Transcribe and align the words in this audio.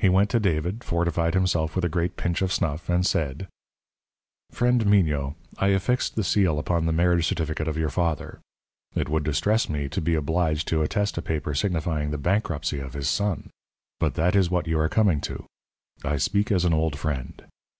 He 0.00 0.08
went 0.08 0.30
to 0.30 0.40
David, 0.40 0.82
fortified 0.82 1.34
himself 1.34 1.76
with 1.76 1.84
a 1.84 1.88
great 1.88 2.16
pinch 2.16 2.42
of 2.42 2.52
snuff, 2.52 2.88
and 2.88 3.06
said: 3.06 3.46
"Friend 4.50 4.84
Mignot, 4.84 5.34
I 5.58 5.68
affixed 5.68 6.16
the 6.16 6.24
seal 6.24 6.58
upon 6.58 6.86
the 6.86 6.92
marriage 6.92 7.28
certificate 7.28 7.68
of 7.68 7.76
your 7.78 7.88
father. 7.88 8.40
It 8.96 9.08
would 9.08 9.22
distress 9.22 9.68
me 9.68 9.88
to 9.90 10.00
be 10.00 10.16
obliged 10.16 10.66
to 10.66 10.82
attest 10.82 11.18
a 11.18 11.22
paper 11.22 11.54
signifying 11.54 12.10
the 12.10 12.18
bankruptcy 12.18 12.80
of 12.80 12.94
his 12.94 13.08
son. 13.08 13.48
But 14.00 14.14
that 14.14 14.34
is 14.34 14.50
what 14.50 14.66
you 14.66 14.76
are 14.80 14.88
coming 14.88 15.20
to. 15.20 15.44
I 16.04 16.16
speak 16.16 16.50
as 16.50 16.64
an 16.64 16.72
old 16.74 16.98
friend. 16.98 17.44